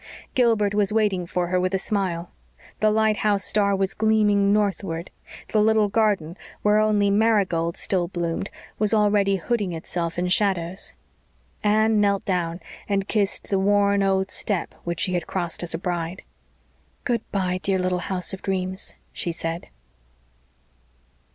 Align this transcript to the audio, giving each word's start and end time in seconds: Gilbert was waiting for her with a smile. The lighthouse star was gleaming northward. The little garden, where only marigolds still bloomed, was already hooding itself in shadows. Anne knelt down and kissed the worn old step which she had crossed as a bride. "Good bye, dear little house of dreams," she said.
Gilbert 0.33 0.73
was 0.73 0.91
waiting 0.91 1.27
for 1.27 1.49
her 1.49 1.59
with 1.59 1.75
a 1.75 1.77
smile. 1.77 2.31
The 2.79 2.89
lighthouse 2.89 3.43
star 3.43 3.75
was 3.75 3.93
gleaming 3.93 4.51
northward. 4.51 5.11
The 5.49 5.61
little 5.61 5.89
garden, 5.89 6.37
where 6.63 6.79
only 6.79 7.11
marigolds 7.11 7.79
still 7.81 8.07
bloomed, 8.07 8.49
was 8.79 8.95
already 8.95 9.35
hooding 9.37 9.73
itself 9.77 10.17
in 10.17 10.27
shadows. 10.29 10.93
Anne 11.63 12.01
knelt 12.01 12.25
down 12.25 12.61
and 12.89 13.07
kissed 13.07 13.51
the 13.51 13.59
worn 13.59 14.01
old 14.01 14.31
step 14.31 14.73
which 14.85 15.01
she 15.01 15.13
had 15.13 15.27
crossed 15.27 15.61
as 15.61 15.75
a 15.75 15.77
bride. 15.77 16.23
"Good 17.03 17.21
bye, 17.31 17.59
dear 17.61 17.77
little 17.77 17.99
house 17.99 18.33
of 18.33 18.41
dreams," 18.41 18.95
she 19.13 19.31
said. 19.31 19.67